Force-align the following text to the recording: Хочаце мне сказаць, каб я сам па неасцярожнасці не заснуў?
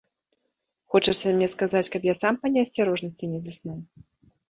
Хочаце 0.95 1.27
мне 1.35 1.47
сказаць, 1.53 1.85
каб 1.97 2.09
я 2.11 2.17
сам 2.23 2.33
па 2.43 2.47
неасцярожнасці 2.57 3.25
не 3.37 3.47
заснуў? 3.49 3.79